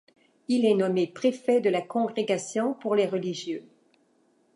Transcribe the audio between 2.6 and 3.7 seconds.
pour les religieux.